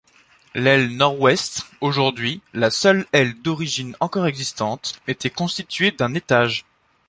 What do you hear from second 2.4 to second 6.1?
la seule aile d’origine encore existante, était constituée